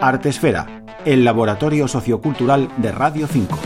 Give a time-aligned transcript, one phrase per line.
[0.00, 3.58] Artesfera, el laboratorio sociocultural de Radio 5.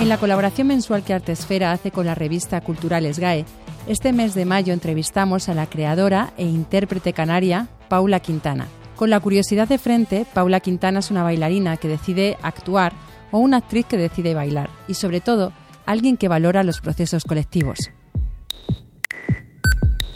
[0.00, 3.44] En la colaboración mensual que Artesfera hace con la revista Cultural SGAE,
[3.86, 8.66] este mes de mayo entrevistamos a la creadora e intérprete canaria Paula Quintana.
[8.96, 12.92] Con la curiosidad de frente, Paula Quintana es una bailarina que decide actuar
[13.30, 15.52] o una actriz que decide bailar y sobre todo
[15.86, 17.78] alguien que valora los procesos colectivos.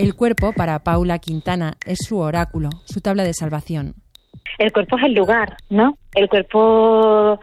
[0.02, 3.94] El cuerpo, para Paula Quintana, es su oráculo, su tabla de salvación.
[4.58, 5.96] El cuerpo es el lugar, ¿no?
[6.12, 7.38] El cuerpo,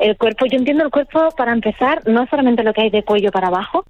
[0.00, 3.30] el cuerpo, yo entiendo el cuerpo para empezar, no solamente lo que hay de cuello
[3.30, 3.84] para abajo,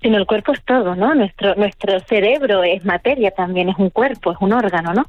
[0.00, 1.14] sino el cuerpo es todo, ¿no?
[1.14, 5.04] Nuestro, nuestro cerebro es materia también, es un cuerpo, es un órgano, ¿no?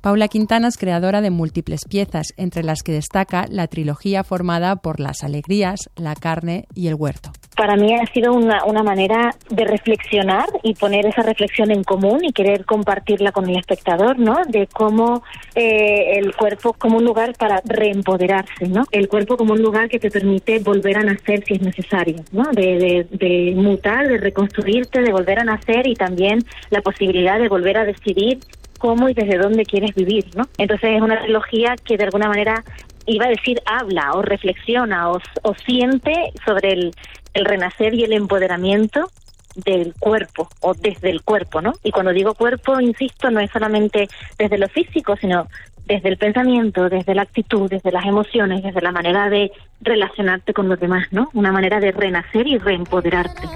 [0.00, 4.98] Paula Quintana es creadora de múltiples piezas, entre las que destaca la trilogía formada por
[4.98, 7.30] Las Alegrías, La Carne y El Huerto.
[7.56, 12.24] Para mí ha sido una, una manera de reflexionar y poner esa reflexión en común
[12.24, 14.38] y querer compartirla con el espectador, ¿no?
[14.48, 15.22] De cómo
[15.54, 18.84] eh, el cuerpo como un lugar para reempoderarse, ¿no?
[18.90, 22.50] El cuerpo como un lugar que te permite volver a nacer si es necesario, ¿no?
[22.52, 27.48] De, de, de mutar, de reconstruirte, de volver a nacer y también la posibilidad de
[27.48, 28.38] volver a decidir
[28.82, 30.48] cómo y desde dónde quieres vivir, ¿no?
[30.58, 32.64] Entonces es una trilogía que de alguna manera
[33.06, 36.94] iba a decir habla o reflexiona o, o siente sobre el,
[37.34, 39.10] el renacer y el empoderamiento
[39.54, 41.72] del cuerpo o desde el cuerpo, ¿no?
[41.82, 44.08] Y cuando digo cuerpo, insisto, no es solamente
[44.38, 45.48] desde lo físico, sino
[45.86, 50.68] desde el pensamiento, desde la actitud, desde las emociones, desde la manera de relacionarte con
[50.68, 51.28] los demás, ¿no?
[51.34, 53.48] Una manera de renacer y reempoderarte.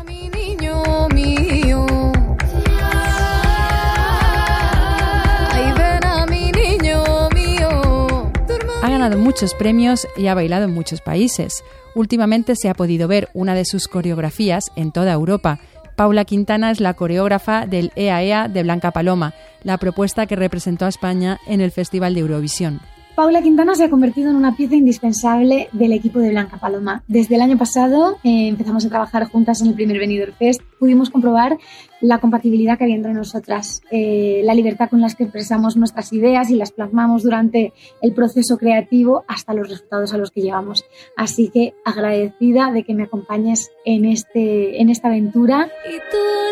[9.07, 11.62] Ganado muchos premios y ha bailado en muchos países.
[11.95, 15.61] Últimamente se ha podido ver una de sus coreografías en toda Europa.
[15.95, 19.33] Paula Quintana es la coreógrafa del EAEA de Blanca Paloma,
[19.63, 22.81] la propuesta que representó a España en el Festival de Eurovisión.
[23.17, 27.02] Paula Quintana se ha convertido en una pieza indispensable del equipo de Blanca Paloma.
[27.08, 30.61] Desde el año pasado eh, empezamos a trabajar juntas en el primer Benidorm Fest.
[30.79, 31.57] Pudimos comprobar
[32.02, 36.51] la compatibilidad que había entre nosotras, eh, la libertad con la que expresamos nuestras ideas
[36.51, 40.85] y las plasmamos durante el proceso creativo hasta los resultados a los que llegamos.
[41.17, 45.70] Así que agradecida de que me acompañes en, este, en esta aventura.
[45.89, 46.45] Y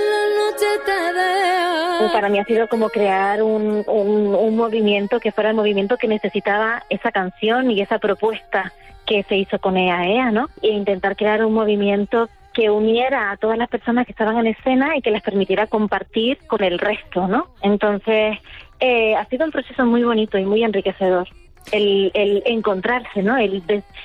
[2.13, 6.09] para mí ha sido como crear un, un, un movimiento que fuera el movimiento que
[6.09, 8.73] necesitaba esa canción y esa propuesta
[9.07, 10.49] que se hizo con EAEA, ¿no?
[10.63, 14.97] E intentar crear un movimiento que uniera a todas las personas que estaban en escena
[14.97, 17.49] y que les permitiera compartir con el resto, ¿no?
[17.63, 18.39] Entonces,
[18.81, 21.29] eh, ha sido un proceso muy bonito y muy enriquecedor.
[21.73, 23.39] El, el encontrarse, ¿no?
[23.39, 23.63] El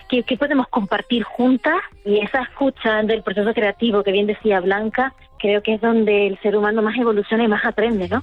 [0.07, 5.13] que, que podemos compartir juntas y esa escucha del proceso creativo que bien decía Blanca,
[5.39, 8.21] creo que es donde el ser humano más evoluciona y más aprende, ¿no?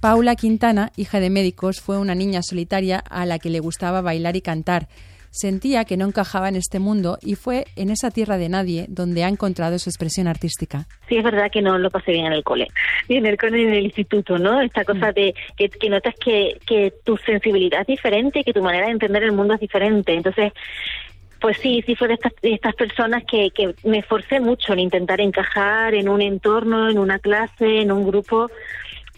[0.00, 4.36] Paula Quintana, hija de médicos, fue una niña solitaria a la que le gustaba bailar
[4.36, 4.86] y cantar.
[5.30, 9.24] Sentía que no encajaba en este mundo y fue en esa tierra de nadie donde
[9.24, 10.86] ha encontrado su expresión artística.
[11.08, 12.68] Sí, es verdad que no lo pasé bien en el cole,
[13.08, 14.60] y en el cole en el instituto, ¿no?
[14.60, 18.62] Esta cosa de que, que notas que, que tu sensibilidad es diferente y que tu
[18.62, 20.14] manera de entender el mundo es diferente.
[20.14, 20.52] Entonces,
[21.40, 24.80] pues sí, sí fue de estas, de estas personas que, que me esforcé mucho en
[24.80, 28.50] intentar encajar en un entorno, en una clase, en un grupo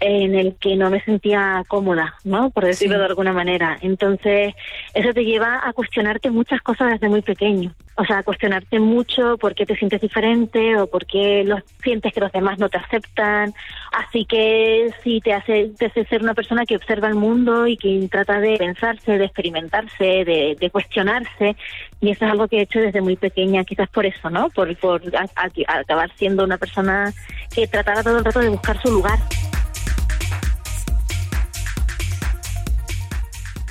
[0.01, 2.51] en el que no me sentía cómoda, ¿no?
[2.51, 3.79] Por decirlo de alguna manera.
[3.83, 4.55] Entonces,
[4.95, 7.75] eso te lleva a cuestionarte muchas cosas desde muy pequeño.
[7.97, 12.15] O sea, a cuestionarte mucho por qué te sientes diferente o por qué los, sientes
[12.15, 13.53] que los demás no te aceptan.
[13.93, 17.77] Así que sí te hace, te hace ser una persona que observa el mundo y
[17.77, 21.57] que trata de pensarse, de experimentarse, de, de cuestionarse.
[22.01, 24.49] Y eso es algo que he hecho desde muy pequeña, quizás por eso, ¿no?
[24.49, 27.13] Por, por a, a, acabar siendo una persona
[27.55, 29.19] que trataba todo el rato de buscar su lugar.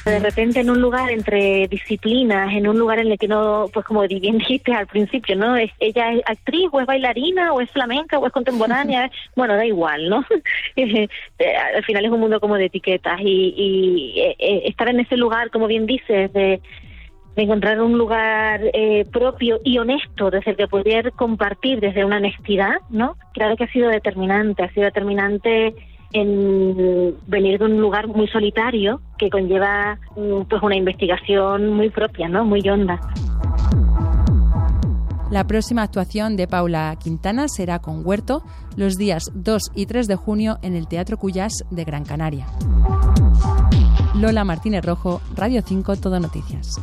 [0.10, 3.86] De repente en un lugar entre disciplinas, en un lugar en el que no, pues
[3.86, 5.56] como bien dijiste al principio, ¿no?
[5.56, 9.66] Es, ella es actriz o es bailarina o es flamenca o es contemporánea, bueno, da
[9.66, 10.26] igual, ¿no?
[10.78, 15.50] al final es un mundo como de etiquetas y, y eh, estar en ese lugar,
[15.50, 16.62] como bien dices, de,
[17.36, 22.18] de encontrar un lugar eh, propio y honesto desde el que poder compartir desde una
[22.18, 23.16] honestidad, ¿no?
[23.34, 25.74] Claro que ha sido determinante, ha sido determinante
[26.12, 32.46] en venir de un lugar muy solitario que conlleva pues una investigación muy propia, ¿no?
[32.46, 33.00] Muy honda.
[35.32, 38.42] La próxima actuación de Paula Quintana será con Huerto
[38.76, 42.48] los días 2 y 3 de junio en el Teatro Cuyás de Gran Canaria.
[44.16, 46.82] Lola Martínez Rojo, Radio 5 Todo Noticias.